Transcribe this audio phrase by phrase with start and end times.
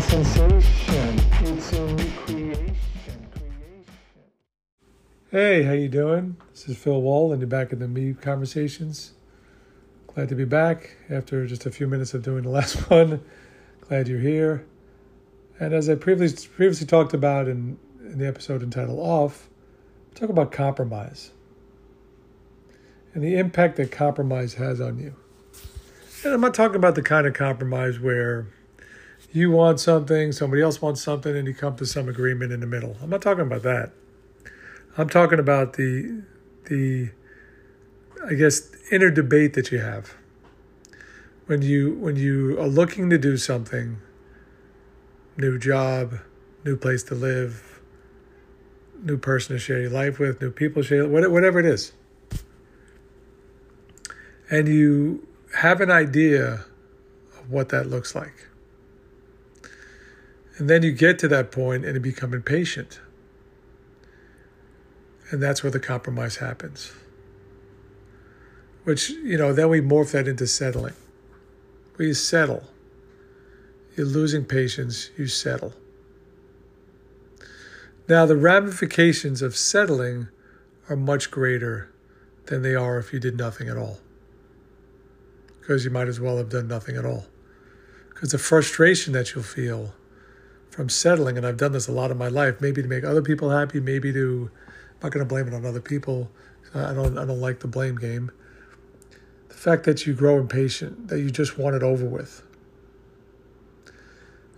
[0.00, 1.20] sensation.
[1.42, 3.30] It's new creation.
[5.30, 6.36] Hey, how you doing?
[6.50, 9.12] This is Phil Wall, and you're back in the Me Conversations.
[10.08, 13.22] Glad to be back after just a few minutes of doing the last one.
[13.82, 14.66] Glad you're here.
[15.60, 19.48] And as I previously previously talked about in, in the episode entitled "Off,"
[20.16, 21.30] talk about compromise
[23.12, 25.14] and the impact that compromise has on you.
[26.24, 28.46] And I'm not talking about the kind of compromise where
[29.30, 32.66] you want something, somebody else wants something, and you come to some agreement in the
[32.66, 32.96] middle.
[33.02, 33.92] I'm not talking about that.
[34.96, 36.22] I'm talking about the
[36.66, 37.10] the
[38.26, 40.14] I guess inner debate that you have
[41.46, 43.98] when you when you are looking to do something
[45.36, 46.20] new job,
[46.64, 47.80] new place to live,
[49.02, 51.92] new person to share your life with, new people to share whatever it is.
[54.50, 56.64] And you have an idea
[57.38, 58.48] of what that looks like.
[60.56, 63.00] And then you get to that point and you become impatient.
[65.30, 66.92] And that's where the compromise happens.
[68.84, 70.94] Which, you know, then we morph that into settling.
[71.96, 72.64] We settle.
[73.96, 75.72] You're losing patience, you settle.
[78.08, 80.28] Now, the ramifications of settling
[80.88, 81.90] are much greater
[82.46, 84.00] than they are if you did nothing at all.
[85.64, 87.24] Because you might as well have done nothing at all.
[88.10, 89.94] Because the frustration that you'll feel
[90.68, 93.22] from settling, and I've done this a lot in my life, maybe to make other
[93.22, 96.30] people happy, maybe to, I'm not going to blame it on other people.
[96.74, 98.30] I don't, I don't like the blame game.
[99.48, 102.42] The fact that you grow impatient, that you just want it over with.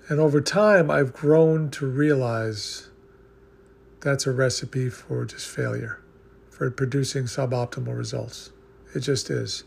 [0.08, 2.90] And over time, I've grown to realize
[4.00, 6.02] that's a recipe for just failure,
[6.50, 8.50] for producing suboptimal results.
[8.92, 9.62] It just is.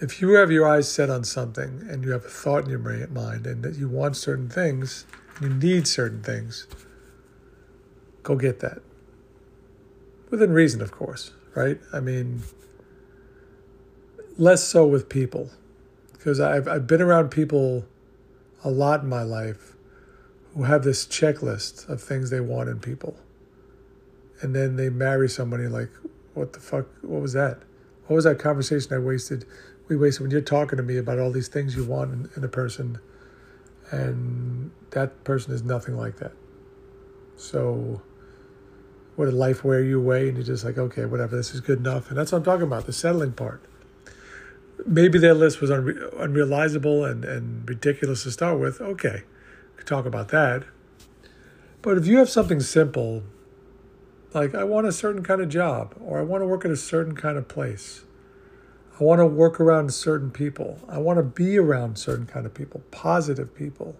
[0.00, 3.08] If you have your eyes set on something and you have a thought in your
[3.08, 5.06] mind and that you want certain things,
[5.40, 6.66] you need certain things,
[8.22, 8.82] go get that.
[10.30, 11.78] Within reason, of course, right?
[11.92, 12.42] I mean,
[14.36, 15.50] less so with people
[16.12, 17.86] because I've, I've been around people
[18.64, 19.76] a lot in my life
[20.54, 23.16] who have this checklist of things they want in people.
[24.40, 25.90] And then they marry somebody like,
[26.34, 26.86] what the fuck?
[27.02, 27.60] What was that?
[28.06, 29.44] What was that conversation I wasted?
[29.88, 32.44] We wasted when you're talking to me about all these things you want in, in
[32.44, 32.98] a person,
[33.90, 36.32] and that person is nothing like that.
[37.36, 38.02] So,
[39.14, 40.28] what did life wear you away?
[40.28, 42.08] And you're just like, okay, whatever, this is good enough.
[42.08, 43.62] And that's what I'm talking about the settling part
[44.84, 48.80] maybe their list was unre- unrealizable and, and ridiculous to start with.
[48.80, 49.22] Okay,
[49.76, 50.64] could talk about that.
[51.82, 53.22] But if you have something simple,
[54.34, 56.76] like I want a certain kind of job, or I want to work at a
[56.76, 58.02] certain kind of place,
[58.98, 62.54] I want to work around certain people, I want to be around certain kind of
[62.54, 63.94] people, positive people,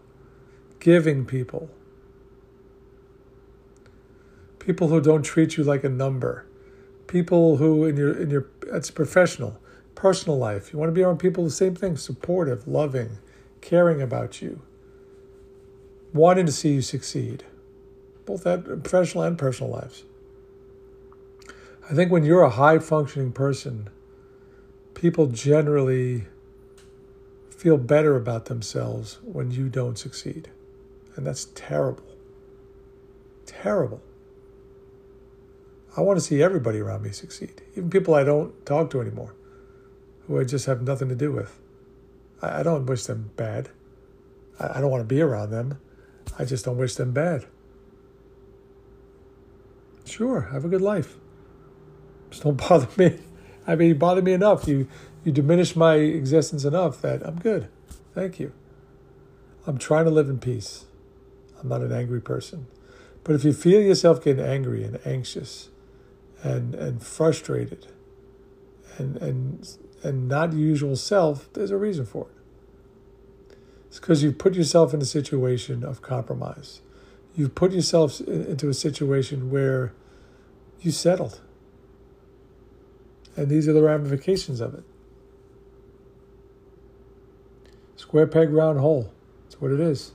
[0.80, 1.68] giving people,
[4.58, 6.46] people who don't treat you like a number,
[7.06, 9.60] people who in your in your it's professional
[9.94, 10.72] personal life.
[10.72, 13.18] You want to be around people the same thing supportive, loving,
[13.60, 14.62] caring about you,
[16.14, 17.44] wanting to see you succeed,
[18.24, 20.04] both that professional and personal lives.
[21.90, 23.88] I think when you're a high functioning person,
[24.96, 26.24] people generally
[27.50, 30.50] feel better about themselves when you don't succeed.
[31.14, 32.04] And that's terrible.
[33.44, 34.02] Terrible.
[35.96, 39.34] I want to see everybody around me succeed, even people I don't talk to anymore
[40.26, 41.58] who I just have nothing to do with.
[42.42, 43.70] I, don't wish them bad.
[44.58, 45.78] I don't want to be around them.
[46.38, 47.46] I just don't wish them bad.
[50.04, 51.16] Sure, have a good life.
[52.30, 53.18] Just don't bother me.
[53.66, 54.68] I mean, you bother me enough.
[54.68, 54.88] You
[55.24, 57.68] you diminish my existence enough that I'm good.
[58.14, 58.52] Thank you.
[59.66, 60.84] I'm trying to live in peace.
[61.60, 62.66] I'm not an angry person.
[63.24, 65.70] But if you feel yourself getting angry and anxious
[66.42, 67.88] and and frustrated
[68.98, 69.68] and and
[70.04, 73.56] and not usual self, there's a reason for it.
[73.88, 76.82] It's because you've put yourself in a situation of compromise.
[77.34, 79.92] You've put yourself into a situation where
[80.80, 81.40] you settled.
[83.36, 84.84] And these are the ramifications of it.
[87.96, 89.12] Square peg, round hole.
[89.44, 90.12] That's what it is.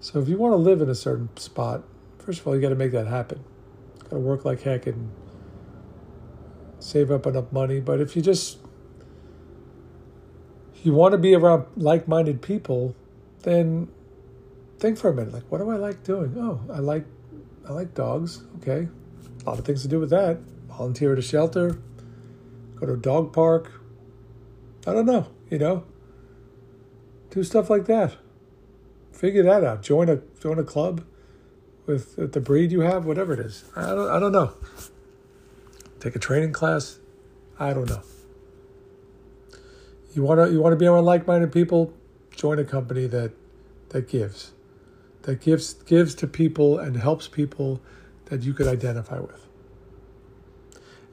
[0.00, 1.84] So if you want to live in a certain spot,
[2.18, 3.42] first of all, you got to make that happen.
[4.04, 5.10] Got to work like heck and
[6.78, 7.80] save up enough money.
[7.80, 8.58] But if you just
[10.82, 12.94] you want to be around like-minded people,
[13.42, 13.88] then
[14.78, 15.32] think for a minute.
[15.32, 16.34] Like, what do I like doing?
[16.38, 17.04] Oh, I like
[17.68, 18.44] I like dogs.
[18.58, 18.88] Okay,
[19.44, 20.38] a lot of things to do with that.
[20.78, 21.76] Volunteer at a shelter,
[22.76, 23.72] go to a dog park,
[24.86, 25.84] I don't know, you know.
[27.30, 28.16] Do stuff like that.
[29.10, 29.82] Figure that out.
[29.82, 31.04] Join a join a club
[31.84, 33.64] with, with the breed you have, whatever it is.
[33.74, 34.52] I don't I don't know.
[35.98, 37.00] Take a training class.
[37.58, 38.02] I don't know.
[40.14, 41.92] You wanna you wanna be around like minded people,
[42.36, 43.32] join a company that
[43.88, 44.52] that gives.
[45.22, 47.80] That gives gives to people and helps people
[48.26, 49.47] that you could identify with.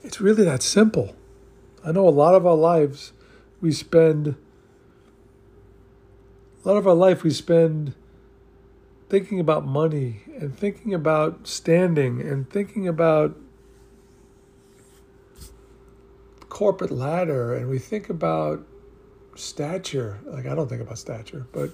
[0.05, 1.15] It's really that simple.
[1.83, 3.11] I know a lot of our lives
[3.59, 4.35] we spend
[6.63, 7.95] a lot of our life we spend
[9.09, 13.35] thinking about money and thinking about standing and thinking about
[16.49, 18.63] corporate ladder and we think about
[19.35, 20.19] stature.
[20.25, 21.71] Like i don't think about stature but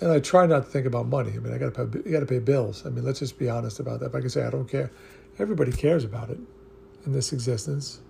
[0.00, 1.32] and i try not to think about money.
[1.32, 2.86] I mean i gotta pay you gotta pay bills.
[2.86, 4.06] I mean let's just be honest about that.
[4.06, 4.92] If i can say i don't care
[5.38, 6.38] everybody cares about it
[7.04, 8.00] in this existence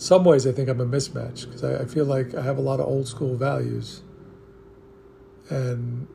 [0.00, 2.62] some ways I think I'm a mismatch because I, I, feel like I have a
[2.62, 4.02] lot of old school values.
[5.50, 6.08] And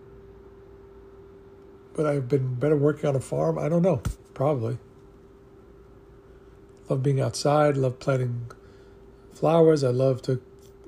[1.94, 3.60] but I've been better working on a farm.
[3.60, 4.02] I don't know,
[4.34, 4.80] probably.
[6.90, 7.78] Love being outside.
[7.78, 8.50] Love planting
[9.34, 9.84] flowers.
[9.84, 10.42] I love to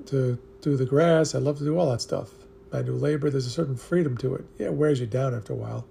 [0.06, 1.36] to do the grass.
[1.36, 2.30] I love to do all that stuff.
[2.72, 3.30] Manual labor.
[3.30, 4.44] There's a certain freedom to it.
[4.58, 5.86] Yeah, it wears you down after a while.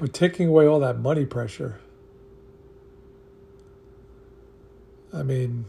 [0.00, 1.78] But taking away all that money pressure
[5.12, 5.64] I mean,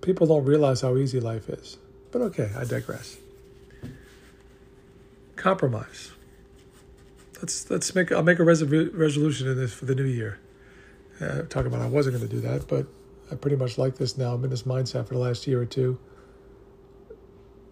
[0.00, 1.78] people don't realize how easy life is.
[2.10, 3.16] But okay, I digress.
[5.36, 6.12] Compromise.
[7.40, 10.38] Let's let's make I'll make a resolution in this for the new year.
[11.20, 12.86] Uh, talk about I wasn't going to do that, but
[13.30, 14.34] I pretty much like this now.
[14.34, 15.98] I'm in this mindset for the last year or two.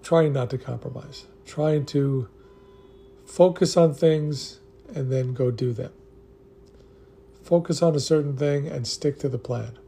[0.02, 2.28] Trying not to compromise, trying to
[3.26, 4.59] focus on things
[4.94, 5.92] and then go do them.
[7.42, 9.78] Focus on a certain thing and stick to the plan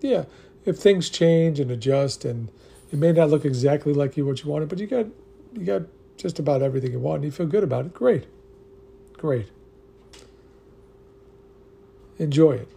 [0.00, 0.24] yeah,
[0.64, 2.50] if things change and adjust, and
[2.92, 5.06] it may not look exactly like you what you wanted, but you got
[5.54, 5.82] you got
[6.16, 7.94] just about everything you want, and you feel good about it.
[7.94, 8.26] Great,
[9.14, 9.48] great.
[12.18, 12.68] Enjoy it.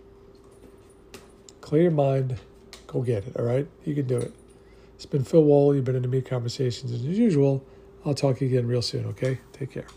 [1.62, 2.38] Clear your mind.
[2.88, 3.36] Go get it.
[3.38, 4.34] All right, you can do it.
[4.96, 5.76] It's been Phil Wall.
[5.76, 7.64] You've been in the Meat Conversations as usual.
[8.06, 9.06] I'll talk to you again real soon.
[9.08, 9.88] Okay, take care.